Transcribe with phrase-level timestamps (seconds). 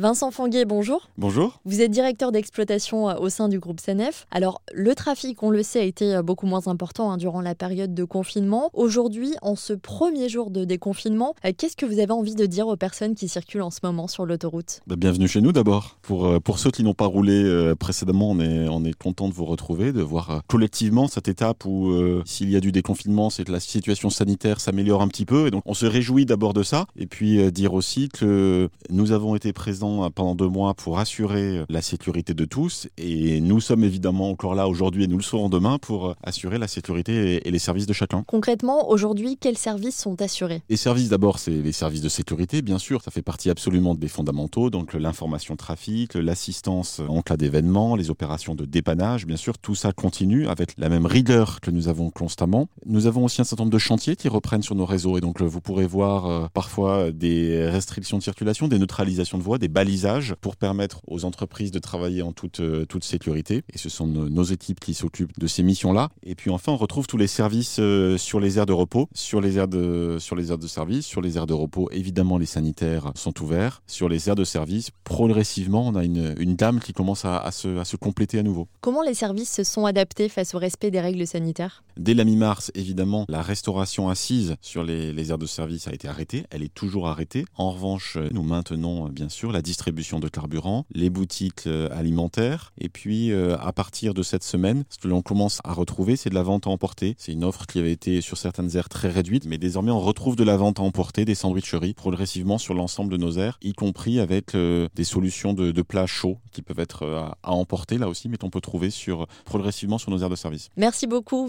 [0.00, 1.10] Vincent Fanguet, bonjour.
[1.18, 1.60] Bonjour.
[1.66, 4.26] Vous êtes directeur d'exploitation euh, au sein du groupe SANEF.
[4.30, 7.54] Alors, le trafic, on le sait, a été euh, beaucoup moins important hein, durant la
[7.54, 8.70] période de confinement.
[8.72, 12.66] Aujourd'hui, en ce premier jour de déconfinement, euh, qu'est-ce que vous avez envie de dire
[12.66, 14.80] aux personnes qui circulent en ce moment sur l'autoroute?
[14.86, 15.98] Bah, Bienvenue chez nous d'abord.
[16.00, 19.44] Pour, pour ceux qui n'ont pas roulé précédemment, on est, on est content de vous
[19.44, 21.92] retrouver, de voir collectivement cette étape où
[22.24, 25.46] s'il y a du déconfinement, c'est que la situation sanitaire s'améliore un petit peu.
[25.46, 26.86] Et donc, on se réjouit d'abord de ça.
[26.96, 31.58] Et puis, dire aussi que nous avons été présents euh, pendant deux mois pour assurer
[31.58, 32.88] euh, la sécurité de tous.
[32.96, 36.58] Et nous sommes évidemment encore là aujourd'hui et nous le serons demain pour euh, assurer
[36.58, 38.24] la sécurité et les services de chacun.
[38.26, 40.62] Concrètement, aujourd'hui, quels services sont assurés?
[40.68, 44.08] Les services d'abord, c'est les services de sécurité, bien sûr, ça fait partie absolument des
[44.08, 49.74] fondamentaux, donc l'information trafic, l'assistance en cas d'événement, les opérations de dépannage, bien sûr, tout
[49.74, 52.68] ça continue avec la même rigueur que nous avons constamment.
[52.86, 55.18] Nous avons aussi un certain nombre de chantiers qui reprennent sur nos réseaux.
[55.18, 59.68] Et donc vous pourrez voir parfois des restrictions de circulation, des neutralisations de voies, des
[59.80, 63.62] balisages pour permettre aux entreprises de travailler en toute, euh, sécurité.
[63.72, 66.10] Et ce sont nos, équipes qui s'occupent de ces missions-là.
[66.22, 69.40] Et puis enfin, on retrouve tous les services euh, sur les aires de repos, sur
[69.40, 71.88] les aires de, sur les aires de service, sur les aires de repos.
[71.92, 73.82] Évidemment, les sanitaires sont ouverts.
[73.86, 77.78] Sur les aires de service, progressivement, on a une, une dame qui commence à, se,
[77.78, 78.68] à se compléter à nouveau.
[78.82, 81.84] Comment les services se sont adaptés face au respect des règles sanitaires?
[81.96, 86.08] Dès la mi-mars, évidemment, la restauration assise sur les, les aires de service a été
[86.08, 86.44] arrêtée.
[86.50, 87.44] Elle est toujours arrêtée.
[87.56, 92.72] En revanche, nous maintenons bien sûr la distribution de carburant, les boutiques euh, alimentaires.
[92.78, 96.30] Et puis, euh, à partir de cette semaine, ce que l'on commence à retrouver, c'est
[96.30, 97.14] de la vente à emporter.
[97.18, 100.36] C'est une offre qui avait été sur certaines aires très réduite, mais désormais, on retrouve
[100.36, 104.20] de la vente à emporter, des sandwicheries, progressivement sur l'ensemble de nos aires, y compris
[104.20, 107.06] avec euh, des solutions de, plats chauds qui peuvent être
[107.42, 110.68] à, emporter là aussi, mais qu'on peut trouver sur, progressivement sur nos aires de service.
[110.76, 111.48] Merci beaucoup,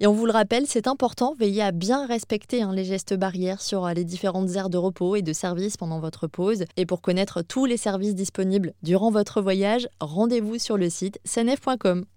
[0.00, 3.60] Et on vous le rappelle, c'est important, veillez à bien respecter hein, les gestes barrières
[3.60, 6.64] sur les différentes aires de repos et de service pendant votre pause.
[6.76, 12.04] Et pour connaître tous les services disponibles durant votre voyage, rendez-vous sur le site sanef.com.